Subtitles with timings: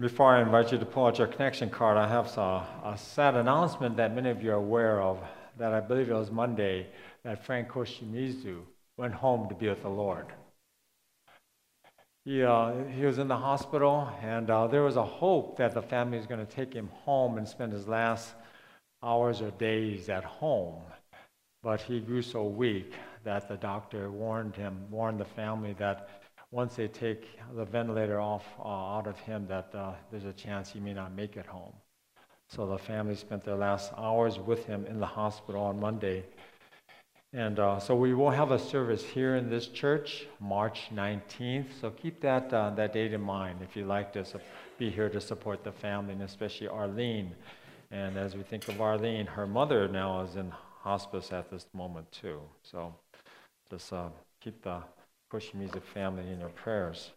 [0.00, 3.34] Before I invite you to pull out your connection card, I have a, a sad
[3.34, 5.18] announcement that many of you are aware of.
[5.58, 6.86] That I believe it was Monday
[7.24, 8.60] that Frank Koshimizu
[8.96, 10.26] went home to be with the Lord.
[12.24, 15.82] He, uh, he was in the hospital, and uh, there was a hope that the
[15.82, 18.34] family was going to take him home and spend his last
[19.02, 20.80] hours or days at home.
[21.64, 22.92] But he grew so weak
[23.24, 26.08] that the doctor warned him, warned the family that
[26.50, 30.70] once they take the ventilator off uh, out of him, that uh, there's a chance
[30.70, 31.74] he may not make it home.
[32.48, 36.24] So the family spent their last hours with him in the hospital on Monday.
[37.34, 41.66] And uh, so we will have a service here in this church, March 19th.
[41.78, 44.24] So keep that, uh, that date in mind if you'd like to
[44.78, 47.34] be here to support the family, and especially Arlene.
[47.90, 52.10] And as we think of Arlene, her mother now is in hospice at this moment
[52.12, 52.40] too.
[52.62, 52.94] So
[53.70, 54.08] just uh,
[54.40, 54.82] keep the
[55.32, 57.10] Koshimizu family in your prayers.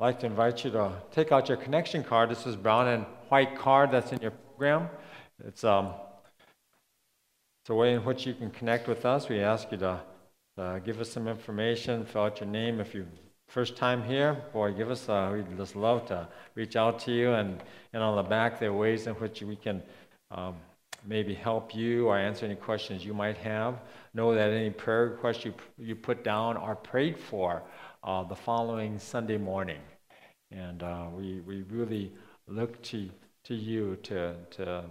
[0.00, 2.30] I'd like to invite you to take out your connection card.
[2.30, 4.88] This is brown and white card that's in your program.
[5.46, 5.94] It's, um,
[7.62, 9.28] it's a way in which you can connect with us.
[9.28, 10.00] We ask you to
[10.58, 13.06] uh, give us some information, fill out your name if you
[13.48, 14.34] first time here.
[14.52, 17.32] Boy, give us, uh, we'd just love to reach out to you.
[17.32, 19.82] And, and on the back, there are ways in which we can
[20.30, 20.56] um,
[21.06, 23.80] maybe help you or answer any questions you might have.
[24.14, 27.62] Know that any prayer requests you, you put down are prayed for
[28.02, 29.80] uh, the following Sunday morning.
[30.50, 32.12] And uh, we, we really
[32.46, 33.10] look to,
[33.44, 34.84] to you to, to,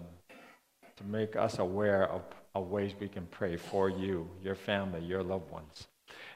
[0.98, 2.22] to make us aware of,
[2.56, 5.88] of ways we can pray for you, your family, your loved ones.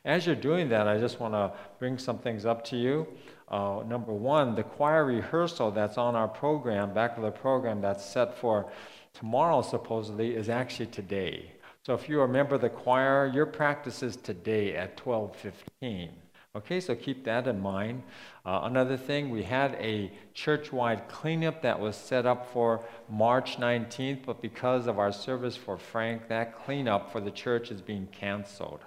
[0.06, 3.08] As you're doing that, I just want to bring some things up to you.
[3.50, 8.06] Uh, number one, the choir rehearsal that's on our program, back of the program, that's
[8.06, 8.72] set for
[9.18, 11.52] tomorrow supposedly is actually today.
[11.84, 16.12] So if you are a member of the choir, your practice is today at 12:15.
[16.56, 18.04] Okay, so keep that in mind.
[18.46, 24.25] Uh, another thing, we had a church-wide cleanup that was set up for March 19th,
[24.25, 28.81] but because of our service for Frank, that cleanup for the church is being canceled.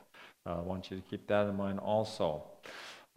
[0.45, 2.50] Uh, I want you to keep that in mind also.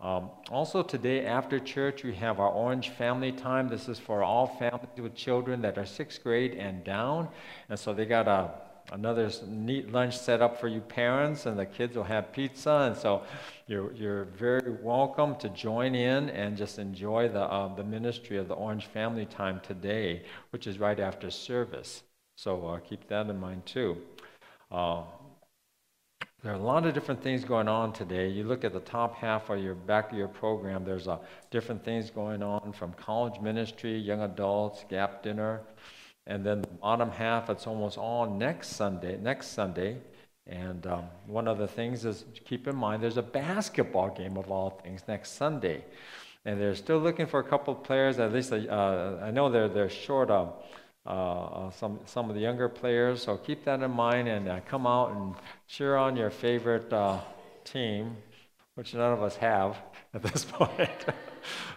[0.04, 3.70] Um, also, today after church, we have our Orange Family Time.
[3.70, 7.30] This is for all families with children that are sixth grade and down.
[7.70, 8.52] And so they got a,
[8.92, 12.90] another neat lunch set up for you parents, and the kids will have pizza.
[12.92, 13.24] And so
[13.68, 18.50] you're, you're very welcome to join in and just enjoy the, uh, the ministry of
[18.50, 22.04] the Orange Family Time today, which is right after service.
[22.36, 23.96] So uh, keep that in mind too.
[24.70, 25.04] Uh,
[26.44, 28.28] there are a lot of different things going on today.
[28.28, 31.20] You look at the top half of your back of your program, there's uh,
[31.52, 35.62] different things going on from college ministry, young adults, gap dinner.
[36.28, 40.00] And then the bottom half, it's almost all next Sunday, next Sunday.
[40.46, 44.52] And um, one of the things is keep in mind there's a basketball game of
[44.52, 45.86] all things next Sunday.
[46.44, 49.70] And they're still looking for a couple of players, at least uh, I know they're,
[49.70, 50.52] they're short of uh,
[51.06, 53.24] uh, some, some of the younger players.
[53.24, 55.36] So keep that in mind and uh, come out and
[55.68, 57.20] cheer on your favorite uh,
[57.64, 58.16] team,
[58.76, 59.78] which none of us have
[60.14, 61.06] at this point.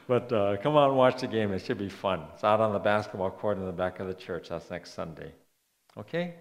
[0.07, 1.53] but uh, come out and watch the game.
[1.53, 2.23] It should be fun.
[2.35, 4.49] It's out on the basketball court in the back of the church.
[4.49, 5.33] That's next Sunday.
[5.99, 6.35] Okay?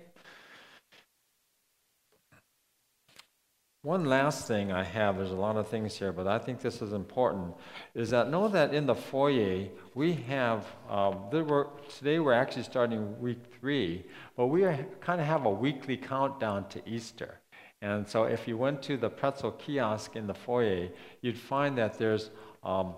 [3.85, 6.81] One last thing I have, there's a lot of things here, but I think this
[6.81, 7.53] is important,
[7.94, 13.22] is that know that in the foyer we have, um, were, today we're actually starting
[13.22, 14.03] week three,
[14.35, 17.40] but we are, kind of have a weekly countdown to Easter.
[17.84, 20.90] And so if you went to the pretzel kiosk in the foyer,
[21.22, 22.31] you'd find that there's
[22.63, 22.95] um,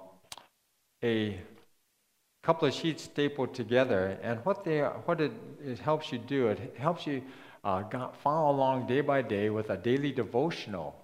[1.03, 1.37] a
[2.43, 4.17] couple of sheets stapled together.
[4.23, 7.23] And what, they, what it, it helps you do, it helps you
[7.67, 10.95] uh, follow along day by day with a daily devotional.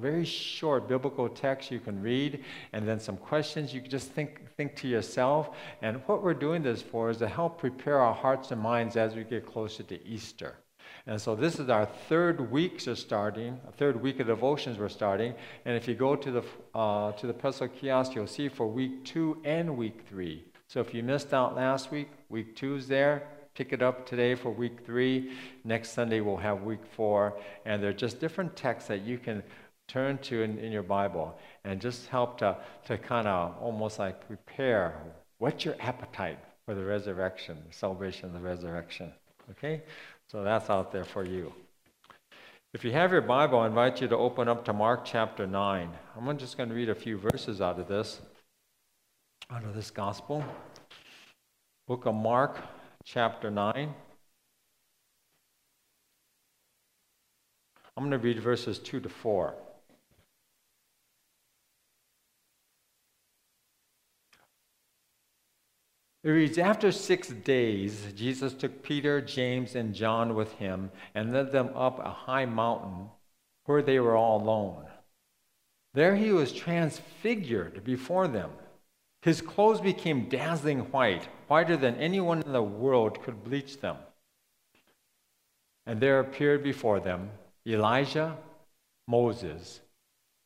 [0.00, 4.48] Very short biblical text you can read, and then some questions you can just think,
[4.56, 5.56] think to yourself.
[5.82, 9.14] And what we're doing this for is to help prepare our hearts and minds as
[9.14, 10.54] we get closer to Easter.
[11.08, 15.34] And so this is our third week of starting, third week of devotions we're starting.
[15.64, 16.44] And if you go to the
[16.74, 20.44] uh, to the pretzel kiosk, you'll see for week two and week three.
[20.68, 24.34] So if you missed out last week, week two is there pick it up today
[24.34, 25.32] for week three.
[25.64, 27.38] Next Sunday, we'll have week four.
[27.64, 29.42] And they're just different texts that you can
[29.88, 34.26] turn to in, in your Bible and just help to, to kind of almost like
[34.26, 35.00] prepare
[35.38, 39.12] what's your appetite for the resurrection, the celebration of the resurrection.
[39.52, 39.82] Okay?
[40.30, 41.52] So that's out there for you.
[42.74, 45.90] If you have your Bible, I invite you to open up to Mark chapter 9.
[46.16, 48.20] I'm just going to read a few verses out of this,
[49.50, 50.44] out of this gospel.
[51.86, 52.58] Book of Mark,
[53.06, 53.94] chapter 9.
[57.96, 59.54] I'm going to read verses 2 to 4.
[66.24, 71.52] It reads After six days, Jesus took Peter, James, and John with him and led
[71.52, 73.10] them up a high mountain
[73.66, 74.86] where they were all alone.
[75.94, 78.50] There he was transfigured before them
[79.26, 83.96] his clothes became dazzling white, whiter than anyone in the world could bleach them.
[85.84, 87.30] And there appeared before them
[87.66, 88.36] Elijah,
[89.08, 89.80] Moses,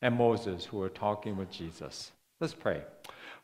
[0.01, 2.11] and Moses who were talking with Jesus.
[2.41, 2.81] Let's pray.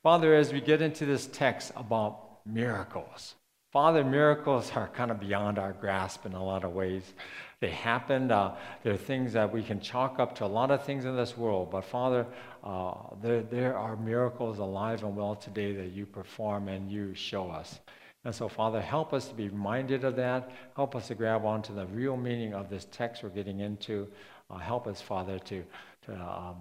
[0.02, 3.34] Father, as we get into this text about miracles,
[3.74, 7.12] Father, miracles are kind of beyond our grasp in a lot of ways.
[7.60, 8.32] They happened.
[8.32, 8.52] Uh,
[8.82, 11.70] they're things that we can chalk up to a lot of things in this world.
[11.70, 12.26] But Father,
[12.66, 17.48] uh, there, there are miracles alive and well today that you perform and you show
[17.48, 17.78] us.
[18.24, 20.50] And so, Father, help us to be reminded of that.
[20.74, 24.08] Help us to grab onto the real meaning of this text we're getting into.
[24.50, 25.62] Uh, help us, Father, to,
[26.06, 26.56] to um,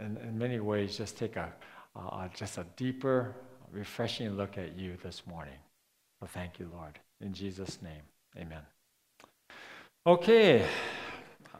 [0.00, 1.52] in, in, many ways, just take a
[1.94, 3.34] uh, just a deeper,
[3.70, 5.58] refreshing look at you this morning.
[6.20, 6.98] So, thank you, Lord.
[7.20, 8.02] In Jesus' name,
[8.38, 8.62] Amen.
[10.06, 10.66] Okay,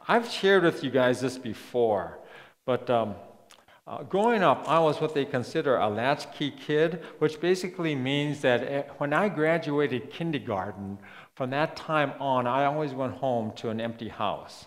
[0.08, 2.18] I've shared with you guys this before,
[2.64, 2.88] but.
[2.88, 3.14] Um,
[3.86, 8.62] uh, growing up, I was what they consider a latchkey kid, which basically means that
[8.62, 10.98] eh, when I graduated kindergarten,
[11.34, 14.66] from that time on, I always went home to an empty house.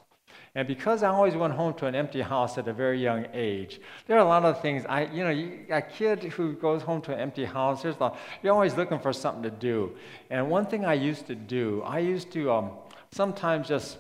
[0.54, 3.80] And because I always went home to an empty house at a very young age,
[4.06, 4.86] there are a lot of things.
[4.88, 8.12] I, you know, a kid who goes home to an empty house, there's a,
[8.44, 9.96] you're always looking for something to do.
[10.30, 12.72] And one thing I used to do, I used to um,
[13.12, 13.98] sometimes just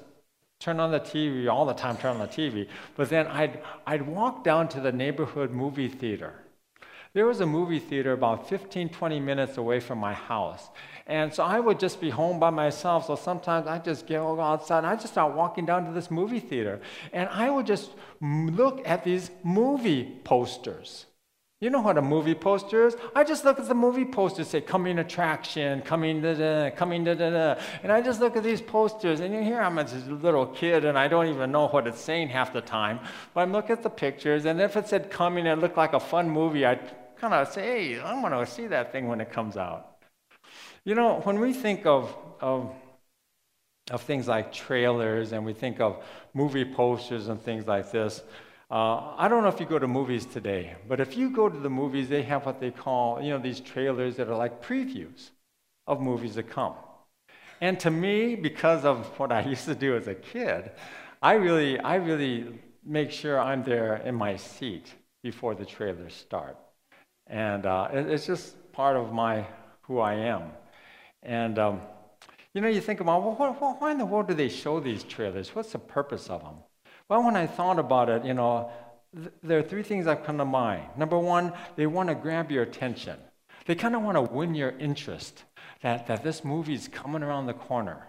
[0.60, 2.68] turn on the TV, all the time turn on the TV.
[2.96, 6.34] But then I'd, I'd walk down to the neighborhood movie theater.
[7.14, 10.70] There was a movie theater about 15, 20 minutes away from my house.
[11.08, 13.08] And so I would just be home by myself.
[13.08, 16.40] So sometimes I'd just go outside and I'd just start walking down to this movie
[16.40, 16.80] theater.
[17.14, 21.06] And I would just look at these movie posters.
[21.60, 22.96] You know what a movie poster is?
[23.16, 27.16] I just look at the movie posters, say coming attraction, coming da da, coming da
[27.16, 27.62] da da.
[27.82, 31.00] And I just look at these posters, and you hear I'm a little kid and
[31.00, 33.00] I don't even know what it's saying half the time.
[33.34, 36.00] But I'm looking at the pictures, and if it said coming it looked like a
[36.00, 37.62] fun movie, I'd kind of say,
[37.96, 39.98] hey, I'm going to see that thing when it comes out.
[40.86, 42.72] You know, when we think of, of,
[43.90, 46.04] of things like trailers and we think of
[46.36, 48.22] movie posters and things like this,
[48.70, 51.58] uh, I don't know if you go to movies today, but if you go to
[51.58, 55.30] the movies, they have what they call, you know, these trailers that are like previews
[55.88, 56.74] of movies to come.
[57.62, 60.72] And to me, because of what I used to do as a kid,
[61.22, 64.94] I really, I really make sure I'm there in my seat
[65.24, 66.58] before the trailers start.
[67.28, 69.46] And uh, it's just part of my
[69.82, 70.52] who I am.
[71.24, 71.82] And um,
[72.54, 75.54] you know, you think about, well, why in the world do they show these trailers?
[75.56, 76.56] What's the purpose of them?
[77.10, 78.70] Well, when I thought about it, you know,
[79.16, 80.84] th- there are three things that come to mind.
[80.98, 83.18] Number one, they want to grab your attention.
[83.66, 85.44] They kind of want to win your interest
[85.82, 88.08] that, that this movie is coming around the corner.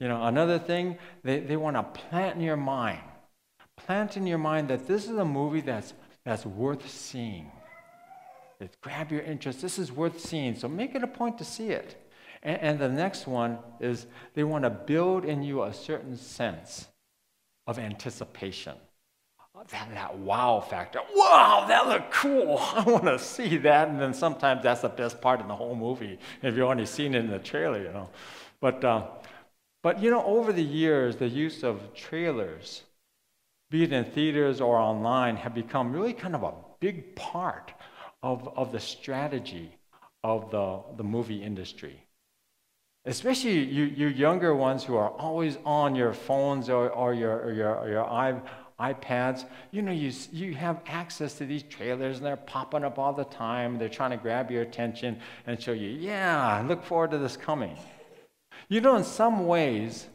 [0.00, 3.00] You know, another thing, they, they want to plant in your mind,
[3.76, 7.50] plant in your mind that this is a movie that's, that's worth seeing.
[8.60, 9.62] It grab your interest.
[9.62, 10.54] This is worth seeing.
[10.54, 11.96] So make it a point to see it.
[12.42, 16.88] And, and the next one is they want to build in you a certain sense
[17.68, 18.74] of anticipation.
[19.70, 21.00] That, that wow factor.
[21.14, 22.58] Wow, that looked cool.
[22.60, 23.88] I want to see that.
[23.88, 27.14] And then sometimes that's the best part in the whole movie if you've only seen
[27.14, 28.08] it in the trailer, you know.
[28.60, 29.06] But, uh,
[29.82, 32.84] but you know, over the years, the use of trailers,
[33.70, 37.72] be it in theaters or online, have become really kind of a big part
[38.22, 39.76] of, of the strategy
[40.24, 42.07] of the, the movie industry
[43.08, 47.52] especially you, you younger ones who are always on your phones or, or your, or
[47.52, 48.42] your, or your
[48.78, 53.12] iPads, you know, you, you have access to these trailers and they're popping up all
[53.12, 53.78] the time.
[53.78, 57.36] They're trying to grab your attention and show you, yeah, I look forward to this
[57.36, 57.76] coming.
[58.68, 60.06] You know, in some ways,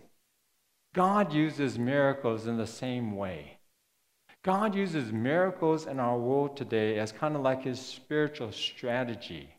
[0.93, 3.57] God uses miracles in the same way.
[4.43, 9.50] God uses miracles in our world today as kind of like his spiritual strategy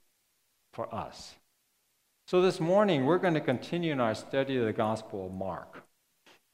[0.73, 1.35] for us.
[2.27, 5.83] So this morning, we're going to continue in our study of the Gospel of Mark.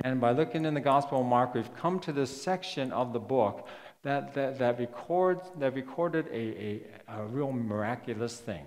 [0.02, 3.20] And by looking in the Gospel of Mark, we've come to this section of the
[3.20, 3.68] book
[4.02, 6.82] that, that, that, records, that recorded a, a,
[7.20, 8.64] a real miraculous thing.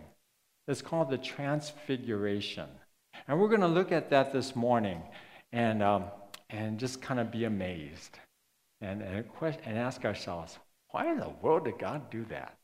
[0.70, 2.70] It's called the Transfiguration.
[3.28, 5.02] And we're going to look at that this morning
[5.52, 6.06] and, um,
[6.50, 8.18] and just kind of be amazed
[8.80, 10.58] and, and, question, and ask ourselves,
[10.92, 12.58] why in the world did God do that?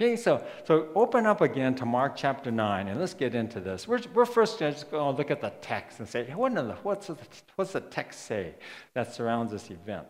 [0.00, 3.88] Okay, so, so open up again to Mark chapter 9, and let's get into this.
[3.88, 7.08] We're, we're first just going to look at the text and say, what the, what's,
[7.08, 7.16] the,
[7.56, 8.54] what's the text say
[8.94, 10.06] that surrounds this event?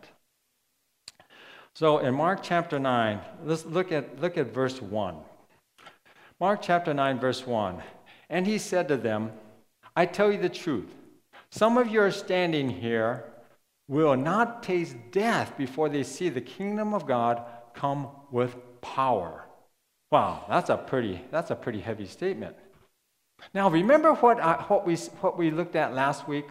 [1.73, 5.15] So in Mark chapter 9, let's look at, look at verse 1.
[6.39, 7.81] Mark chapter 9, verse 1.
[8.29, 9.31] And he said to them,
[9.95, 10.93] I tell you the truth.
[11.49, 13.23] Some of you are standing here
[13.87, 17.43] will not taste death before they see the kingdom of God
[17.73, 19.45] come with power.
[20.11, 22.55] Wow, that's a pretty, that's a pretty heavy statement.
[23.53, 26.45] Now, remember what, I, what, we, what we looked at last week?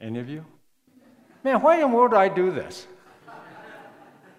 [0.00, 0.44] Any of you?
[1.44, 2.86] Man, why in the world do I do this?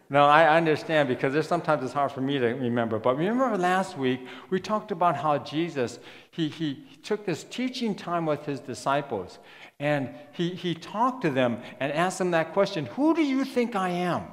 [0.10, 3.00] No, I understand because there's sometimes it's hard for me to remember.
[3.00, 6.00] But remember last week, we talked about how Jesus,
[6.32, 9.40] he, he took this teaching time with his disciples
[9.80, 13.74] and he, he talked to them and asked them that question Who do you think
[13.74, 14.28] I am?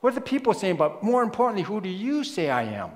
[0.00, 0.76] What are the people saying?
[0.76, 2.90] But more importantly, who do you say I am?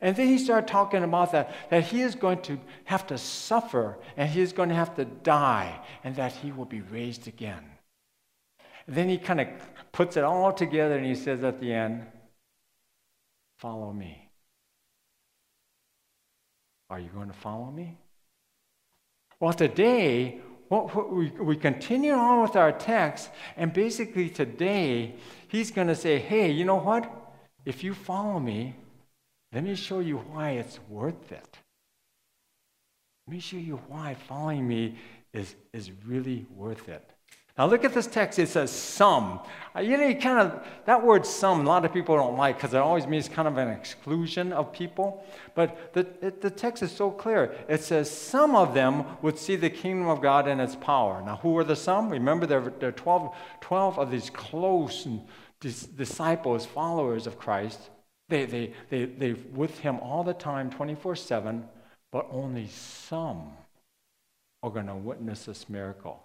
[0.00, 3.98] And then he started talking about that, that he is going to have to suffer
[4.16, 7.64] and he is going to have to die and that he will be raised again.
[8.88, 9.48] And then he kind of
[9.92, 12.06] puts it all together and he says at the end,
[13.58, 14.28] Follow me.
[16.90, 17.96] Are you going to follow me?
[19.38, 25.14] Well, today, we, we continue on with our text, and basically today,
[25.52, 27.10] he's going to say, Hey, you know what?
[27.64, 28.74] If you follow me,
[29.52, 31.58] let me show you why it's worth it.
[33.26, 34.96] Let me show you why following me
[35.32, 37.12] is, is really worth it.
[37.58, 38.38] Now look at this text.
[38.38, 39.40] It says some.
[39.76, 42.56] Uh, you know, you kind of that word "some" a lot of people don't like
[42.56, 45.22] because it always means kind of an exclusion of people.
[45.54, 47.54] But the, it, the text is so clear.
[47.68, 51.22] It says some of them would see the kingdom of God and its power.
[51.22, 52.08] Now, who are the some?
[52.08, 55.06] Remember, there, there are 12, 12 of these close
[55.62, 57.90] disciples, followers of Christ.
[58.28, 61.64] They, they, they, they're with him all the time, 24 7,
[62.10, 63.52] but only some
[64.62, 66.22] are going to witness this miracle.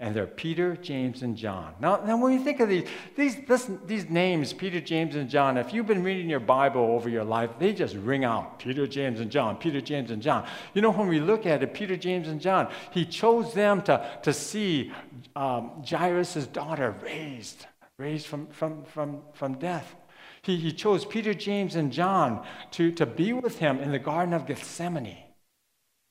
[0.00, 1.72] And they're Peter, James, and John.
[1.80, 5.56] Now, now when you think of these, these, this, these names, Peter, James, and John,
[5.56, 9.20] if you've been reading your Bible over your life, they just ring out Peter, James,
[9.20, 10.48] and John, Peter, James, and John.
[10.74, 14.04] You know, when we look at it, Peter, James, and John, he chose them to,
[14.24, 14.92] to see
[15.36, 17.66] um, Jairus' daughter raised,
[17.98, 19.94] raised from, from, from, from death.
[20.42, 24.34] He, he chose Peter, James, and John to, to be with him in the Garden
[24.34, 25.18] of Gethsemane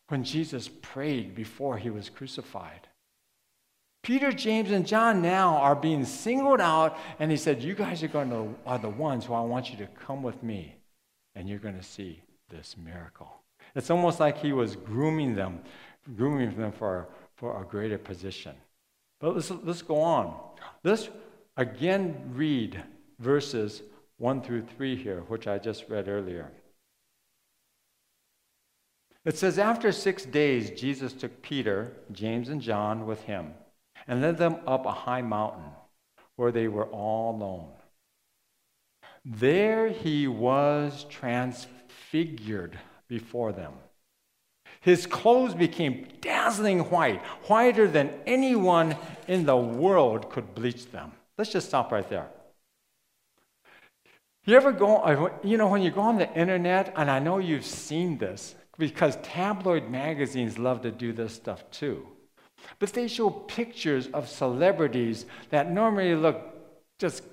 [0.07, 2.87] when Jesus prayed before he was crucified.
[4.03, 8.09] Peter, James, and John now are being singled out, and he said, You guys are,
[8.09, 10.75] going to, are the ones who I want you to come with me,
[11.35, 13.31] and you're going to see this miracle.
[13.75, 15.59] It's almost like he was grooming them,
[16.17, 18.55] grooming them for, for a greater position.
[19.21, 20.37] But let's, let's go on.
[20.83, 21.09] Let's
[21.57, 22.83] again read
[23.19, 23.81] verses
[24.17, 26.51] 1 through 3 here, which I just read earlier.
[29.25, 33.53] It says, After six days, Jesus took Peter, James, and John with him
[34.07, 35.71] and led them up a high mountain
[36.35, 37.69] where they were all alone.
[39.23, 43.73] There he was transfigured before them.
[44.81, 48.97] His clothes became dazzling white, whiter than anyone
[49.29, 51.13] in the world could bleach them.
[51.37, 52.27] Let's just stop right there.
[54.45, 57.37] You ever go, uh, you know, when you go on the internet, and I know
[57.37, 62.07] you've seen this, because tabloid magazines love to do this stuff too.
[62.79, 66.41] But they show pictures of celebrities that normally look
[66.99, 67.23] just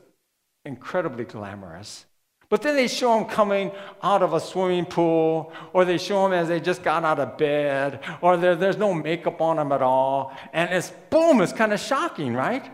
[0.65, 2.05] incredibly glamorous.
[2.49, 3.71] But then they show them coming
[4.03, 7.39] out of a swimming pool, or they show them as they just got out of
[7.39, 10.37] bed, or there's no makeup on them at all.
[10.53, 12.69] And it's boom, it's kind of shocking, right?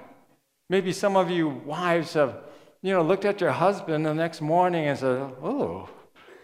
[0.69, 2.37] Maybe some of you wives have,
[2.83, 5.89] you know, looked at your husband the next morning and said, oh,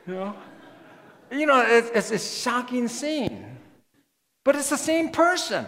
[0.07, 0.37] you know.
[1.31, 3.57] You know, it's, it's a shocking scene.
[4.45, 5.67] But it's the same person.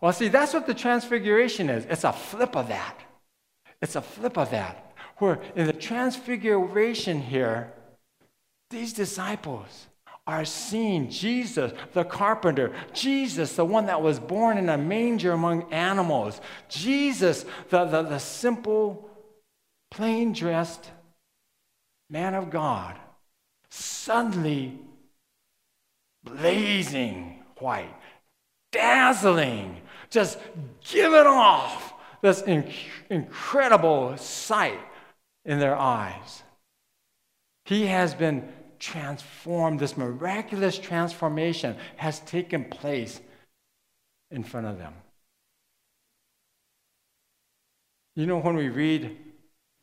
[0.00, 1.86] Well, see, that's what the transfiguration is.
[1.86, 2.98] It's a flip of that.
[3.80, 4.92] It's a flip of that.
[5.18, 7.72] Where in the transfiguration here,
[8.70, 9.86] these disciples
[10.26, 15.70] are seeing Jesus, the carpenter, Jesus, the one that was born in a manger among
[15.72, 19.10] animals, Jesus, the, the, the simple,
[19.90, 20.90] plain dressed
[22.08, 22.96] man of God,
[23.70, 24.78] suddenly
[26.22, 27.94] blazing white,
[28.72, 30.38] dazzling, just
[30.90, 32.72] giving off this inc-
[33.10, 34.80] incredible sight
[35.44, 36.42] in their eyes.
[37.66, 39.80] He has been transformed.
[39.80, 43.20] This miraculous transformation has taken place
[44.30, 44.94] in front of them.
[48.16, 49.16] You know, when we read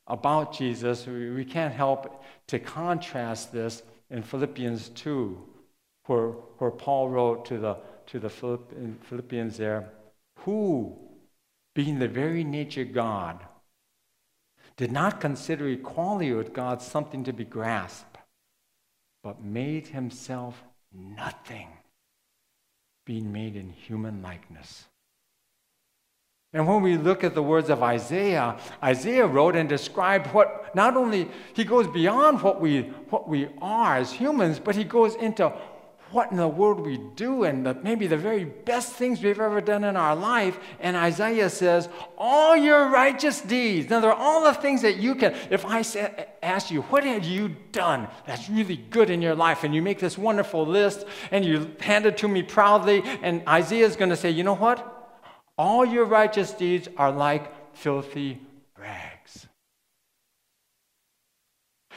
[0.07, 5.37] about Jesus, we, can't help to contrast this in Philippians 2,
[6.05, 9.89] where, where Paul wrote to the, to the Philippians there
[10.39, 10.97] who,
[11.75, 13.39] being the very nature God,
[14.77, 18.10] did not consider equality with God something to be grasped,
[19.23, 20.63] but made himself
[20.93, 21.67] nothing,
[23.05, 24.85] being made in human likeness.
[26.53, 30.97] And when we look at the words of Isaiah, Isaiah wrote and described what not
[30.97, 35.53] only he goes beyond what we what we are as humans, but he goes into
[36.11, 39.61] what in the world we do and the, maybe the very best things we've ever
[39.61, 40.59] done in our life.
[40.79, 43.89] And Isaiah says, all your righteous deeds.
[43.89, 45.35] Now, there are all the things that you can.
[45.49, 49.63] If I say, ask you, what have you done that's really good in your life?
[49.63, 53.03] And you make this wonderful list and you hand it to me proudly.
[53.21, 54.87] And Isaiah is going to say, you know what?
[55.57, 58.41] All your righteous deeds are like filthy
[58.77, 59.10] rags.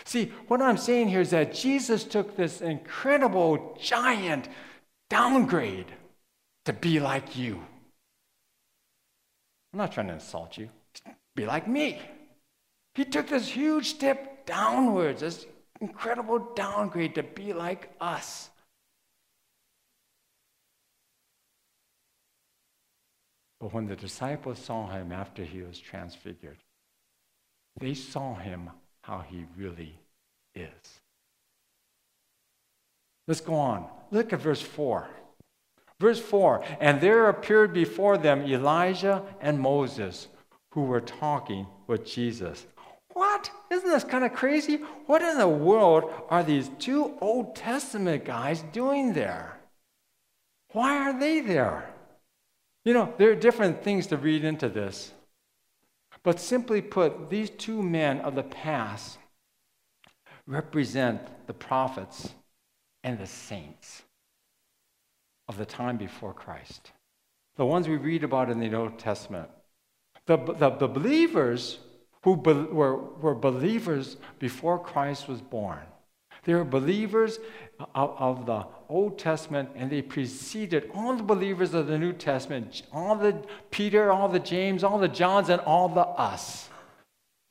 [0.07, 4.49] See, what I'm saying here is that Jesus took this incredible, giant
[5.09, 5.93] downgrade
[6.67, 7.63] to be like you.
[9.73, 10.69] I'm not trying to insult you.
[11.35, 12.01] Be like me.
[12.95, 15.47] He took this huge step downwards, this
[15.81, 18.51] incredible downgrade to be like us.
[23.61, 26.59] But when the disciples saw him after he was transfigured,
[27.81, 28.71] they saw him
[29.07, 29.99] how he really
[30.55, 31.01] is.
[33.29, 33.87] Let's go on.
[34.11, 35.07] Look at verse 4.
[36.01, 40.29] Verse 4 And there appeared before them Elijah and Moses,
[40.73, 42.67] who were talking with Jesus.
[43.13, 43.51] What?
[43.71, 44.77] Isn't this kind of crazy?
[45.07, 49.59] What in the world are these two Old Testament guys doing there?
[50.73, 51.89] Why are they there?
[52.85, 55.13] You know, there are different things to read into this.
[56.25, 59.19] But simply put, these two men of the past
[60.47, 62.35] represent the prophets
[63.05, 64.03] and the saints
[65.49, 66.93] of the time before Christ.
[67.57, 69.49] The ones we read about in the Old Testament.
[70.27, 71.79] The, the, the believers
[72.23, 75.83] who be, were, were believers before Christ was born.
[76.45, 77.39] They were believers
[77.95, 82.83] of, of, the Old Testament, and they preceded all the believers of the New Testament,
[82.93, 86.69] all the Peter, all the James, all the Johns, and all the us.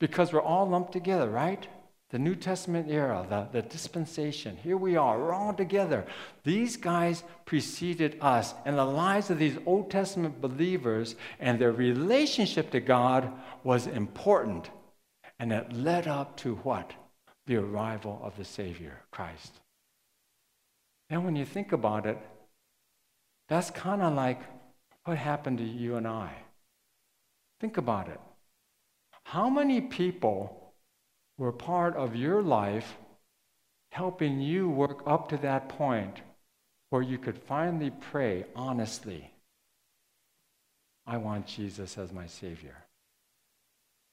[0.00, 1.66] Because we're all lumped together, right?
[2.10, 4.56] The New Testament era, the, the dispensation.
[4.56, 6.04] Here we are, we're all together.
[6.44, 12.70] These guys preceded us, and the lives of these Old Testament believers and their relationship
[12.70, 14.70] to God was important.
[15.38, 16.92] And it led up to what?
[17.46, 19.60] the arrival of the Savior, Christ.
[21.10, 22.18] And when you think about it,
[23.48, 24.40] that's kind of like
[25.04, 26.32] what happened to you and I.
[27.60, 28.20] Think about it.
[29.24, 30.72] How many people
[31.38, 32.96] were part of your life
[33.90, 36.20] helping you work up to that point
[36.90, 39.30] where you could finally pray honestly,
[41.06, 42.83] I want Jesus as my Savior?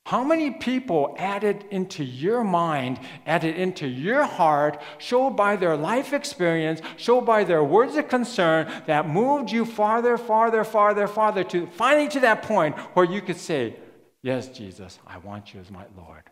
[0.05, 6.11] How many people added into your mind, added into your heart, showed by their life
[6.11, 11.67] experience, showed by their words of concern that moved you farther, farther, farther, farther to
[11.67, 13.75] finally to that point where you could say,
[14.23, 16.23] Yes, Jesus, I want you as my Lord.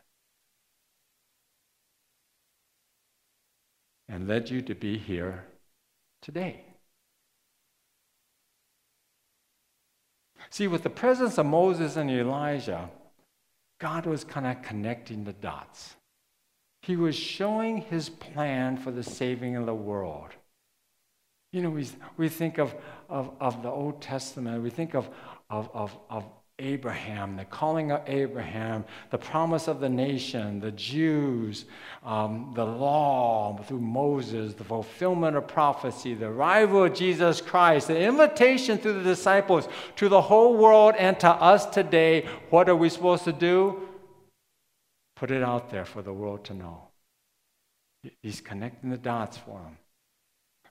[4.08, 5.46] And led you to be here
[6.22, 6.66] today.
[10.52, 12.90] See, with the presence of Moses and Elijah,
[13.80, 15.96] God was kind of connecting the dots.
[16.82, 20.30] He was showing his plan for the saving of the world.
[21.52, 21.88] You know, we,
[22.18, 22.76] we think of,
[23.10, 25.10] of, of the Old Testament, we think of,
[25.50, 26.26] of, of, of
[26.60, 31.66] Abraham, the calling of Abraham, the promise of the nation, the Jews,
[32.04, 38.00] um, the law through Moses, the fulfillment of prophecy, the arrival of Jesus Christ, the
[38.00, 42.28] invitation through the disciples to the whole world and to us today.
[42.50, 43.88] What are we supposed to do?
[45.16, 46.90] Put it out there for the world to know.
[48.22, 49.78] He's connecting the dots for them.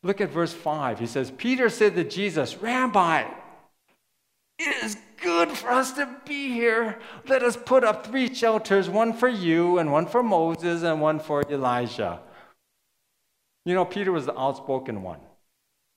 [0.02, 1.00] Look at verse 5.
[1.00, 3.24] He says, Peter said to Jesus, Rabbi,
[4.58, 6.98] it is good for us to be here.
[7.26, 11.20] Let us put up three shelters one for you, and one for Moses, and one
[11.20, 12.20] for Elijah.
[13.64, 15.20] You know, Peter was the outspoken one.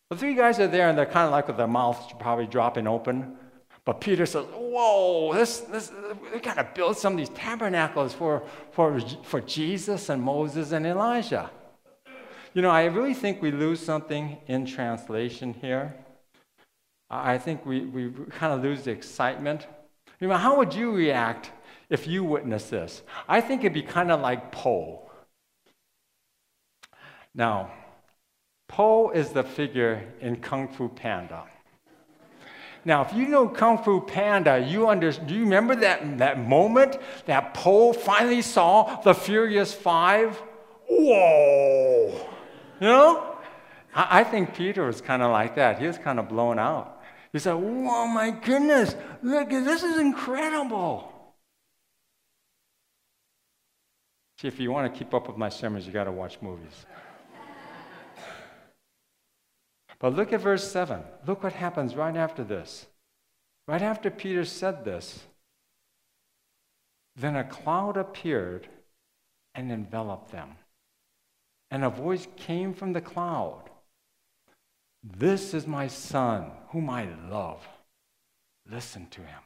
[0.09, 2.87] The three guys are there, and they're kind of like with their mouths probably dropping
[2.87, 3.37] open.
[3.85, 5.91] But Peter says, Whoa, this, this,
[6.33, 10.85] we got to build some of these tabernacles for, for, for Jesus and Moses and
[10.85, 11.49] Elijah.
[12.53, 15.95] You know, I really think we lose something in translation here.
[17.11, 19.67] I think we, we kind of lose the excitement.
[20.21, 21.51] You know, how would you react
[21.89, 23.01] if you witnessed this?
[23.27, 25.11] I think it'd be kind of like Po.
[27.35, 27.71] Now,
[28.69, 31.43] Po is the figure in Kung Fu Panda.
[32.85, 36.97] Now, if you know Kung Fu Panda, you under, do you remember that, that moment
[37.25, 40.41] that Po finally saw the Furious Five?
[40.89, 42.07] Whoa!
[42.79, 43.35] You know?
[43.93, 45.77] I, I think Peter was kind of like that.
[45.79, 47.00] He was kind of blown out.
[47.33, 51.07] He said, Whoa, my goodness, look, this is incredible.
[54.37, 56.85] See, if you want to keep up with my sermons, you got to watch movies.
[59.99, 61.01] but look at verse 7.
[61.27, 62.87] Look what happens right after this.
[63.67, 65.23] Right after Peter said this,
[67.15, 68.67] then a cloud appeared
[69.53, 70.55] and enveloped them.
[71.69, 73.70] And a voice came from the cloud
[75.03, 77.67] This is my son, whom I love.
[78.69, 79.39] Listen to him.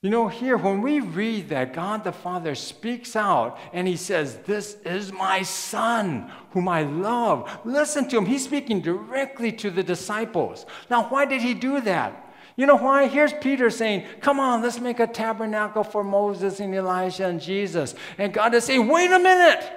[0.00, 4.36] You know, here, when we read that God the Father speaks out and he says,
[4.46, 8.26] This is my Son, whom I love, listen to him.
[8.26, 10.66] He's speaking directly to the disciples.
[10.88, 12.32] Now, why did he do that?
[12.54, 13.08] You know why?
[13.08, 17.96] Here's Peter saying, Come on, let's make a tabernacle for Moses and Elijah and Jesus.
[18.18, 19.68] And God is saying, Wait a minute.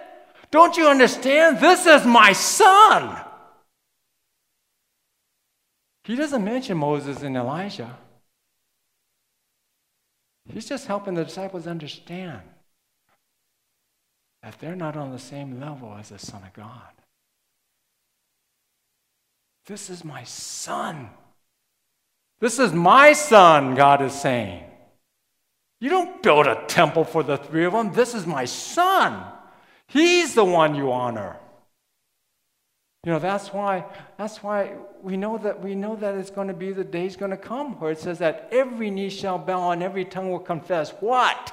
[0.51, 1.59] Don't you understand?
[1.59, 3.19] This is my son.
[6.03, 7.97] He doesn't mention Moses and Elijah.
[10.51, 12.41] He's just helping the disciples understand
[14.41, 16.91] that they're not on the same level as the Son of God.
[19.67, 21.09] This is my son.
[22.39, 24.63] This is my son, God is saying.
[25.79, 27.93] You don't build a temple for the three of them.
[27.93, 29.23] This is my son.
[29.87, 31.37] He's the one you honor.
[33.03, 33.85] You know, that's why,
[34.17, 37.31] that's why we know that we know that it's going to be the day's going
[37.31, 40.91] to come where it says that every knee shall bow and every tongue will confess
[40.99, 41.51] what?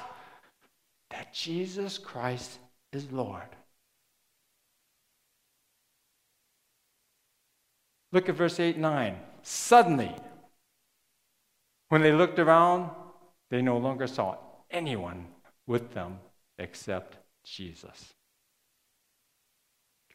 [1.09, 2.59] That Jesus Christ
[2.93, 3.49] is Lord.
[8.11, 9.17] Look at verse 8 9.
[9.41, 10.15] Suddenly,
[11.89, 12.91] when they looked around,
[13.49, 14.37] they no longer saw
[14.69, 15.25] anyone
[15.65, 16.19] with them
[16.59, 18.13] except Jesus.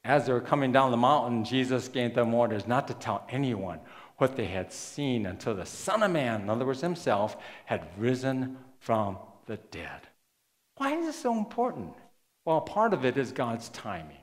[0.04, 3.80] As they were coming down the mountain, Jesus gave them orders not to tell anyone
[4.18, 8.58] what they had seen until the Son of Man, in other words, himself, had risen
[8.78, 10.00] from the dead.
[10.76, 11.94] Why is this so important?
[12.44, 14.18] Well, part of it is God's timing.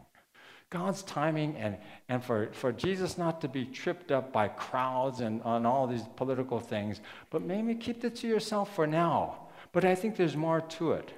[0.69, 5.41] God's timing and, and for, for Jesus not to be tripped up by crowds and
[5.41, 9.47] on all these political things, but maybe keep it to yourself for now.
[9.73, 11.11] But I think there's more to it.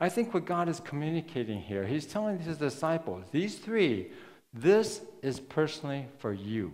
[0.00, 4.10] I think what God is communicating here, He's telling His disciples, these three,
[4.52, 6.72] this is personally for you,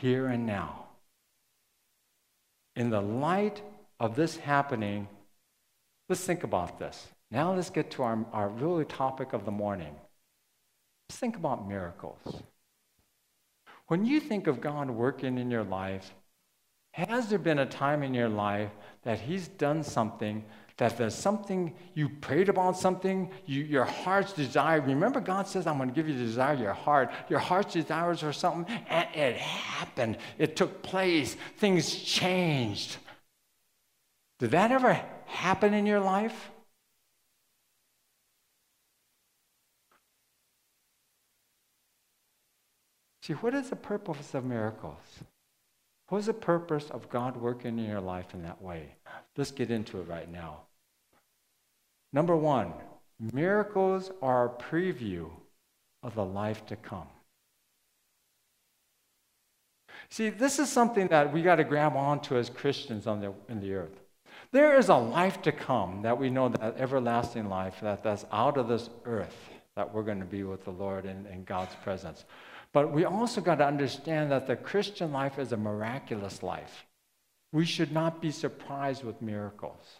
[0.00, 0.86] here and now.
[2.76, 3.62] In the light
[3.98, 5.08] of this happening,
[6.08, 7.08] let's think about this.
[7.30, 9.94] Now let's get to our, our really topic of the morning.
[11.08, 12.42] Let's think about miracles.
[13.88, 16.14] When you think of God working in your life,
[16.92, 18.70] has there been a time in your life
[19.02, 20.44] that He's done something
[20.80, 24.80] that there's something you prayed about something, you, your heart's desire.
[24.80, 27.12] Remember, God says, I'm going to give you the desire of your heart.
[27.28, 30.16] Your heart's desires for something, and it happened.
[30.38, 31.36] It took place.
[31.58, 32.96] Things changed.
[34.38, 36.50] Did that ever happen in your life?
[43.22, 44.96] See, what is the purpose of miracles?
[46.08, 48.94] What is the purpose of God working in your life in that way?
[49.36, 50.62] Let's get into it right now.
[52.12, 52.72] Number one,
[53.32, 55.30] miracles are a preview
[56.02, 57.06] of the life to come.
[60.08, 63.60] See, this is something that we got to grab onto as Christians on the, in
[63.60, 64.00] the earth.
[64.52, 68.56] There is a life to come that we know that everlasting life that, that's out
[68.56, 69.36] of this earth
[69.76, 72.24] that we're going to be with the Lord in, in God's presence.
[72.72, 76.86] But we also got to understand that the Christian life is a miraculous life.
[77.52, 79.99] We should not be surprised with miracles.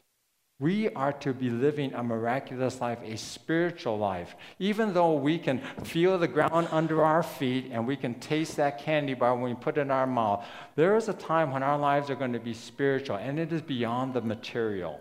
[0.60, 4.36] We are to be living a miraculous life, a spiritual life.
[4.58, 8.78] Even though we can feel the ground under our feet and we can taste that
[8.78, 10.44] candy bar when we put it in our mouth,
[10.76, 13.62] there is a time when our lives are going to be spiritual and it is
[13.62, 15.00] beyond the material.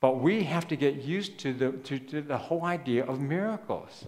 [0.00, 4.04] But we have to get used to the, to, to the whole idea of miracles.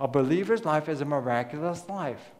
[0.00, 2.32] A believer's life is a miraculous life.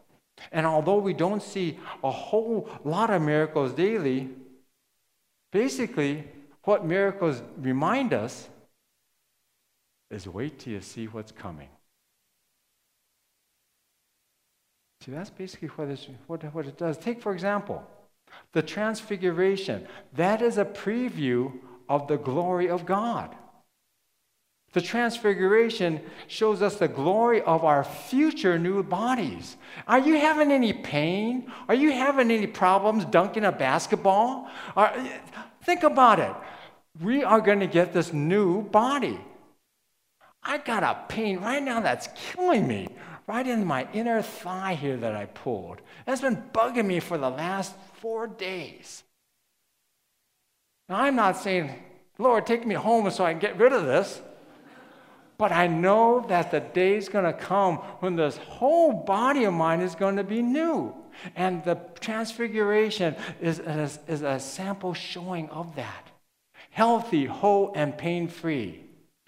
[0.51, 4.29] And although we don't see a whole lot of miracles daily,
[5.53, 6.25] basically,
[6.65, 8.49] what miracles remind us
[10.11, 11.69] is wait till you see what's coming.
[15.01, 15.87] See, that's basically what,
[16.27, 16.97] what, what it does.
[16.97, 17.83] Take, for example,
[18.53, 19.87] the transfiguration.
[20.13, 21.53] That is a preview
[21.87, 23.35] of the glory of God.
[24.73, 29.55] The transfiguration shows us the glory of our future new bodies.
[29.87, 31.49] Are you having any pain?
[31.69, 34.49] Are you having any problems dunking a basketball?
[34.75, 34.93] Are,
[35.63, 36.35] think about it.
[37.01, 39.19] We are going to get this new body.
[40.41, 42.87] I got a pain right now that's killing me,
[43.27, 45.81] right in my inner thigh here that I pulled.
[46.05, 49.03] That's been bugging me for the last four days.
[50.87, 51.71] Now, I'm not saying,
[52.19, 54.21] Lord, take me home so I can get rid of this.
[55.37, 59.53] But I know that the day is going to come when this whole body of
[59.53, 60.93] mine is going to be new.
[61.35, 66.11] And the transfiguration is, is, is a sample showing of that.
[66.75, 68.81] Healthy, whole, and pain free.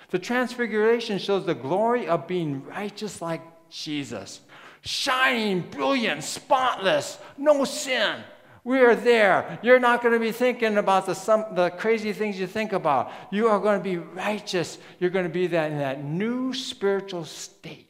[0.10, 4.41] The transfiguration shows the glory of being righteous like Jesus,
[4.81, 8.17] shining, brilliant, spotless, no sin.
[8.65, 9.60] We are there.
[9.62, 13.13] You're not going to be thinking about the, some, the crazy things you think about.
[13.31, 14.77] You are going to be righteous.
[14.99, 17.87] You're going to be that, in that new spiritual state.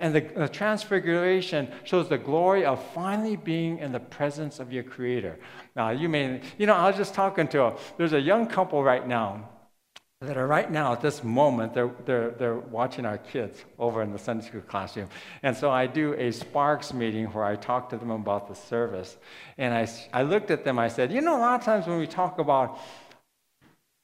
[0.00, 5.38] And the, transfiguration shows the glory of finally being in the presence of your Creator.
[5.76, 8.82] Now, you may, you know, I was just talking to a, there's a young couple
[8.82, 9.48] right now
[10.22, 14.12] that are right now at this moment, they're, they're, they're watching our kids over in
[14.12, 15.08] the Sunday school classroom.
[15.42, 19.16] And so I do a Sparks meeting where I talk to them about the service.
[19.56, 21.98] And I, I looked at them, I said, You know, a lot of times when
[21.98, 22.78] we talk about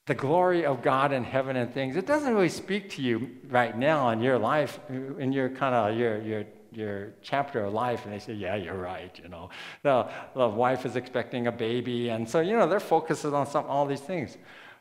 [0.07, 3.77] the glory of God in heaven and things, it doesn't really speak to you right
[3.77, 8.05] now in your life, in your kind of your, your, your chapter of life.
[8.05, 9.17] And they say, Yeah, you're right.
[9.21, 9.49] You know,
[9.83, 12.09] the, the wife is expecting a baby.
[12.09, 14.37] And so, you know, they're focusing on some, all these things.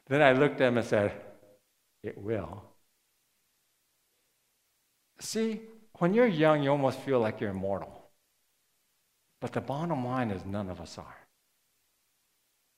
[0.09, 1.13] Then I looked at them and said,
[2.07, 2.63] it will.
[5.19, 5.61] See,
[5.99, 8.11] when you're young, you almost feel like you're immortal.
[9.41, 11.26] But the bottom line is none of us are.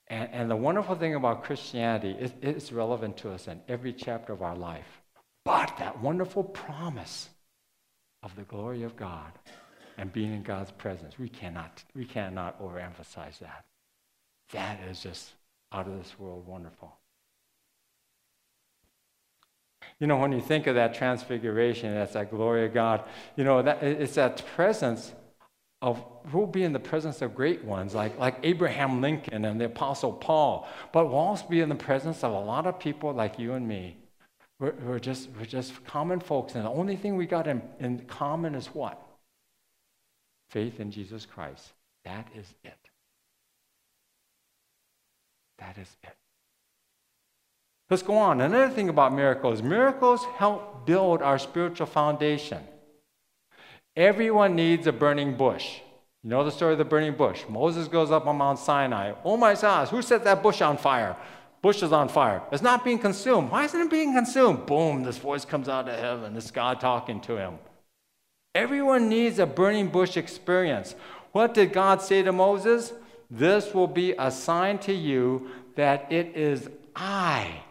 [0.09, 4.33] And, and the wonderful thing about Christianity is it's relevant to us in every chapter
[4.33, 5.03] of our life.
[5.45, 7.29] But that wonderful promise
[8.23, 9.33] of the glory of God
[9.97, 13.65] and being in God's presence, we cannot, we cannot overemphasize that.
[14.53, 15.33] That is just
[15.73, 16.97] out of this world wonderful.
[20.01, 23.05] You know, when you think of that transfiguration, that's that glory of God,
[23.37, 25.13] you know, that, it's that presence
[25.81, 29.67] of, we'll be in the presence of great ones like, like Abraham Lincoln and the
[29.67, 33.39] Apostle Paul, but we'll also be in the presence of a lot of people like
[33.39, 33.97] you and me.
[34.59, 38.01] We're, we're just, we're just common folks, and the only thing we got in, in
[38.07, 39.01] common is what?
[40.51, 41.73] Faith in Jesus Christ.
[42.05, 42.79] That is it.
[45.59, 46.17] That is it.
[47.91, 48.41] Let's go on.
[48.41, 52.63] Another thing about miracles miracles help build our spiritual foundation.
[53.97, 55.81] Everyone needs a burning bush.
[56.23, 57.45] You know the story of the burning bush.
[57.49, 59.13] Moses goes up on Mount Sinai.
[59.25, 61.17] Oh my gosh, who set that bush on fire?
[61.63, 62.43] Bush is on fire.
[62.53, 63.51] It's not being consumed.
[63.51, 64.67] Why isn't it being consumed?
[64.67, 66.37] Boom, this voice comes out of heaven.
[66.37, 67.59] It's God talking to him.
[68.55, 70.95] Everyone needs a burning bush experience.
[71.33, 72.93] What did God say to Moses?
[73.31, 77.63] This will be a sign to you that it is I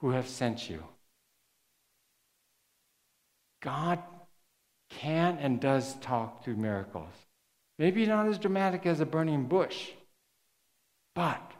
[0.00, 0.82] who have sent you.
[3.62, 4.02] God
[4.90, 7.12] can and does talk through miracles.
[7.78, 9.90] Maybe not as dramatic as a burning bush,
[11.14, 11.52] but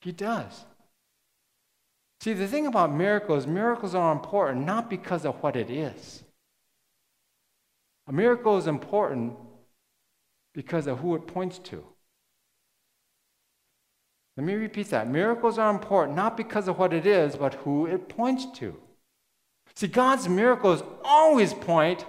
[0.00, 0.64] he does.
[2.20, 6.22] See, the thing about miracles, miracles are important not because of what it is.
[8.06, 9.34] A miracle is important
[10.52, 11.84] because of who it points to.
[14.36, 15.08] Let me repeat that.
[15.08, 18.76] Miracles are important not because of what it is, but who it points to.
[19.74, 22.04] See, God's miracles always point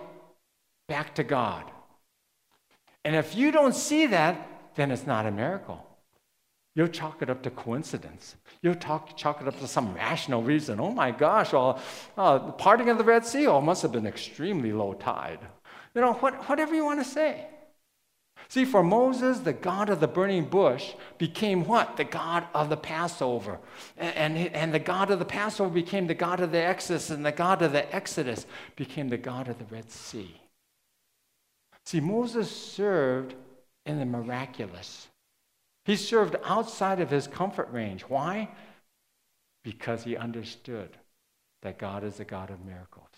[0.88, 1.64] back to God.
[3.04, 5.86] And if you don't see that, then it's not a miracle.
[6.76, 8.36] You'll chalk it up to coincidence.
[8.62, 10.80] You'll talk, chalk it up to some rational reason.
[10.80, 11.80] Oh my gosh, well,
[12.18, 15.40] uh, the parting of the Red Sea oh, must have been extremely low tide.
[15.94, 17.48] You know, what, whatever you want to say.
[18.50, 21.96] See, for Moses, the God of the burning bush became what?
[21.96, 23.60] The God of the Passover.
[23.98, 27.26] And, and, and, the God of the Passover became the God of the Exodus, and
[27.26, 28.46] the God of the Exodus
[28.76, 30.42] became the God of the Red Sea.
[31.86, 33.36] See, Moses served
[33.86, 35.08] in the miraculous.
[35.86, 38.02] He served outside of his comfort range.
[38.04, 38.50] Why?
[39.64, 40.98] Because he understood
[41.62, 43.10] that God is a God of miracles.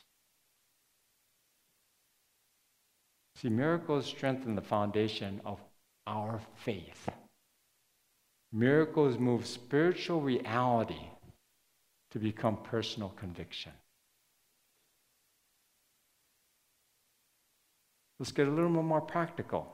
[3.35, 5.59] See, miracles strengthen the foundation of
[6.07, 7.07] our faith.
[8.51, 11.09] Miracles move spiritual reality
[12.11, 13.73] to become personal conviction.
[18.19, 19.67] Let's get a little more practical.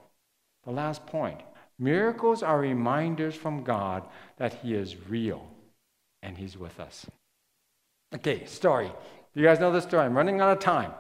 [0.66, 1.42] The last point
[1.80, 5.48] miracles are reminders from God that He is real
[6.22, 7.06] and He's with us.
[8.16, 8.92] Okay, story.
[9.34, 10.06] You guys know this story.
[10.06, 10.92] I'm running out of time.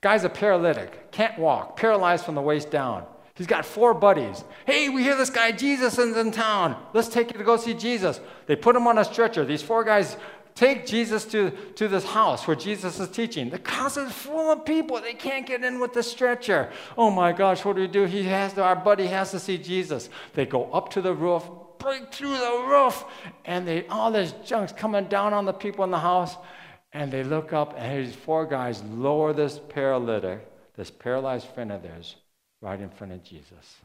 [0.00, 3.06] Guy's a paralytic, can't walk, paralyzed from the waist down.
[3.34, 4.44] He's got four buddies.
[4.64, 6.80] Hey, we hear this guy Jesus is in town.
[6.92, 8.20] Let's take you to go see Jesus.
[8.46, 9.44] They put him on a stretcher.
[9.44, 10.16] These four guys
[10.54, 13.50] take Jesus to, to this house where Jesus is teaching.
[13.50, 15.00] The house is full of people.
[15.00, 16.70] They can't get in with the stretcher.
[16.96, 18.04] Oh my gosh, what do we do?
[18.04, 20.08] He has to, our buddy has to see Jesus.
[20.34, 23.04] They go up to the roof, break through the roof,
[23.44, 26.36] and they all this junk's coming down on the people in the house.
[26.92, 31.82] And they look up, and these four guys lower this paralytic, this paralyzed friend of
[31.82, 32.14] theirs,
[32.60, 33.80] right in front of Jesus.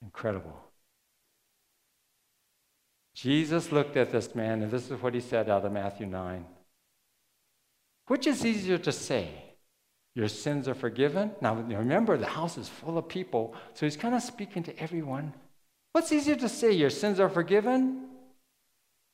[0.00, 0.71] Incredible.
[3.22, 6.44] Jesus looked at this man, and this is what he said out of Matthew 9.
[8.08, 9.28] Which is easier to say?
[10.16, 11.30] Your sins are forgiven?
[11.40, 15.32] Now, remember, the house is full of people, so he's kind of speaking to everyone.
[15.92, 16.72] What's easier to say?
[16.72, 18.08] Your sins are forgiven?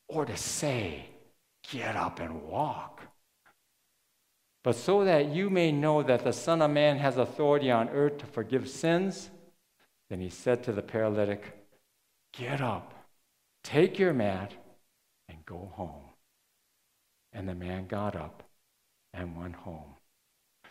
[0.07, 1.05] Or to say,
[1.71, 3.03] get up and walk?
[4.63, 8.17] But so that you may know that the Son of Man has authority on earth
[8.17, 9.29] to forgive sins,
[10.09, 11.43] then he said to the paralytic,
[12.33, 12.98] Get up,
[13.63, 14.53] take your mat,
[15.27, 16.03] and go home.
[17.33, 18.43] And the man got up
[19.13, 19.95] and went home.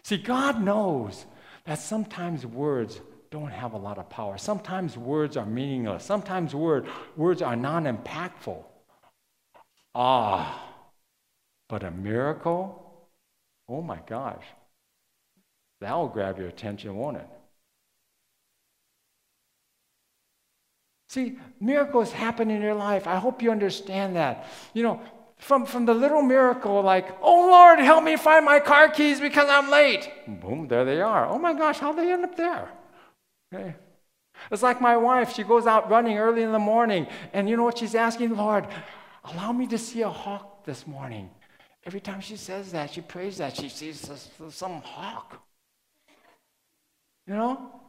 [0.03, 1.27] See, God knows
[1.65, 4.39] that sometimes words don't have a lot of power.
[4.39, 6.05] Sometimes words are meaningless.
[6.05, 8.65] Sometimes word, words are non impactful.
[9.95, 10.75] Ah,
[11.69, 12.89] but a miracle
[13.69, 14.45] Oh my gosh.
[15.81, 17.29] That will grab your attention, won't it?
[21.09, 23.07] See, miracles happen in your life.
[23.07, 24.47] I hope you understand that.
[24.75, 25.01] You know,
[25.39, 29.49] from, from the little miracle, like, oh Lord, help me find my car keys because
[29.49, 30.11] I'm late.
[30.27, 31.27] Boom, there they are.
[31.27, 32.69] Oh my gosh, how'd they end up there?
[33.53, 33.75] Okay.
[34.51, 37.65] It's like my wife, she goes out running early in the morning, and you know
[37.65, 38.37] what she's asking?
[38.37, 38.67] Lord,
[39.25, 41.31] allow me to see a hawk this morning.
[41.85, 44.09] Every time she says that, she prays that, she sees
[44.51, 45.43] some hawk.
[47.27, 47.81] You know?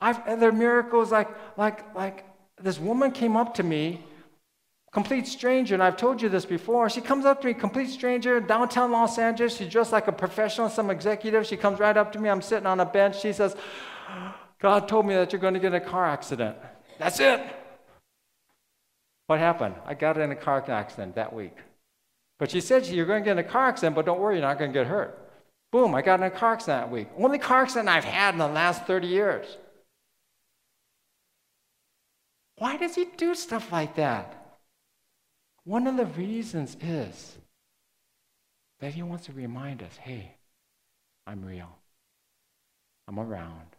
[0.00, 2.24] I've, are miracles like, like, like
[2.60, 4.04] this woman came up to me,
[4.92, 6.88] complete stranger, and I've told you this before.
[6.90, 9.56] She comes up to me, complete stranger, downtown Los Angeles.
[9.56, 11.46] She's dressed like a professional, some executive.
[11.46, 12.28] She comes right up to me.
[12.28, 13.20] I'm sitting on a bench.
[13.20, 13.56] She says,
[14.60, 16.56] God told me that you're going to get in a car accident.
[16.98, 17.40] That's it.
[19.26, 19.74] What happened?
[19.86, 21.56] I got in a car accident that week.
[22.38, 24.46] But she said, You're going to get in a car accident, but don't worry, you're
[24.46, 25.18] not going to get hurt.
[25.70, 27.08] Boom, I got in a car accident that week.
[27.18, 29.58] Only car accident I've had in the last 30 years.
[32.58, 34.34] Why does he do stuff like that?
[35.64, 37.36] One of the reasons is
[38.80, 40.34] that he wants to remind us hey,
[41.26, 41.68] I'm real,
[43.06, 43.76] I'm around.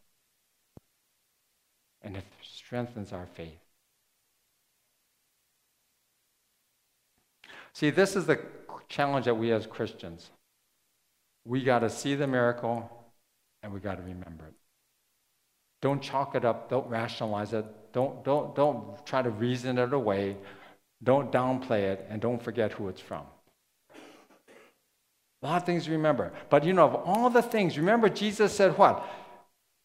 [2.02, 3.60] And it strengthens our faith.
[7.74, 8.40] See, this is the
[8.88, 10.30] challenge that we as Christians.
[11.44, 12.90] We got to see the miracle
[13.62, 14.54] and we got to remember it.
[15.82, 20.38] Don't chalk it up, don't rationalize it, don't, don't, don't try to reason it away,
[21.04, 23.24] don't downplay it, and don't forget who it's from.
[25.42, 26.34] A lot of things to remember.
[26.50, 29.08] But you know, of all the things, remember Jesus said what?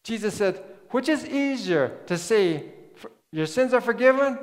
[0.03, 2.65] Jesus said, which is easier to say,
[3.31, 4.37] your sins are forgiven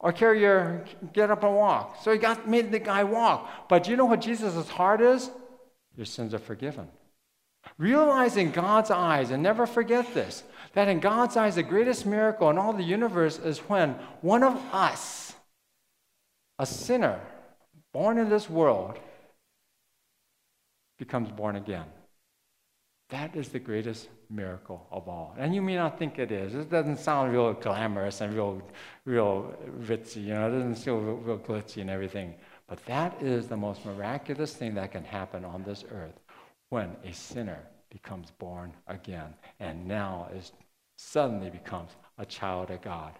[0.00, 2.02] or carry your get up and walk.
[2.02, 3.68] So he got made the guy walk.
[3.68, 5.30] But you know what Jesus' heart is?
[5.96, 6.88] Your sins are forgiven.
[7.78, 10.42] Realize in God's eyes, and never forget this,
[10.74, 14.56] that in God's eyes, the greatest miracle in all the universe is when one of
[14.72, 15.34] us,
[16.58, 17.20] a sinner
[17.92, 18.98] born in this world,
[20.98, 21.86] becomes born again.
[23.10, 25.34] That is the greatest miracle of all.
[25.38, 26.54] And you may not think it is.
[26.54, 28.62] It doesn't sound real glamorous and real,
[29.04, 32.34] real ritzy, you know, it doesn't feel real, real glitzy and everything.
[32.66, 36.18] But that is the most miraculous thing that can happen on this earth
[36.70, 37.58] when a sinner
[37.92, 40.52] becomes born again and now is
[40.96, 43.12] suddenly becomes a child of God.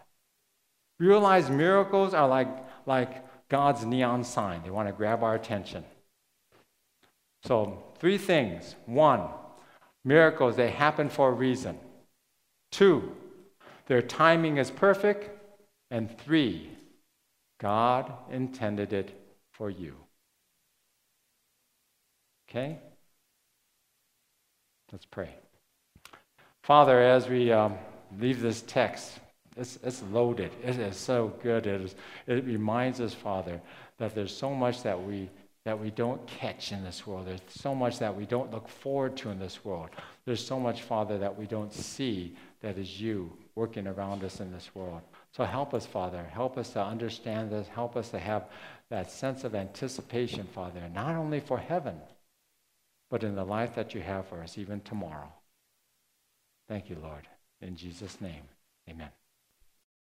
[0.99, 2.49] Realize miracles are like,
[2.87, 4.63] like God's neon sign.
[4.65, 5.85] They want to grab our attention.
[7.45, 8.77] So, three things.
[8.87, 9.23] One,
[10.05, 11.79] Miracles, they happen for a reason.
[12.71, 13.13] Two,
[13.87, 15.31] their timing is perfect.
[15.91, 16.71] And three,
[17.61, 19.13] God intended it
[19.53, 19.95] for you.
[22.49, 22.79] Okay?
[24.93, 25.31] Let's pray.
[26.63, 27.75] Father, as we um,
[28.21, 29.19] leave this text,
[29.57, 30.53] it's, it's loaded.
[30.63, 31.67] It is so good.
[31.67, 31.95] It, is,
[32.27, 33.61] it reminds us, Father,
[33.99, 35.31] that there's so much that we
[35.65, 37.27] that we don't catch in this world.
[37.27, 39.91] There's so much that we don't look forward to in this world.
[40.25, 44.51] There's so much, Father, that we don't see that is you working around us in
[44.51, 45.03] this world.
[45.31, 46.25] So help us, Father.
[46.33, 47.69] Help us to understand this.
[47.69, 48.47] Help us to have
[48.91, 51.95] that sense of anticipation, Father, not only for heaven,
[53.13, 55.31] but in the life that you have for us, even tomorrow.
[56.67, 57.29] Thank you, Lord.
[57.61, 58.45] In Jesus' name,
[58.89, 59.11] amen.